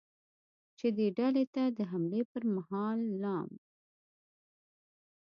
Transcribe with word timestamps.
چې 0.77 0.87
دې 0.97 1.07
ډلې 1.17 1.45
ته 1.53 1.63
د 1.77 1.79
حملې 1.91 2.21
پرمهال 2.31 2.99
ل 3.21 3.23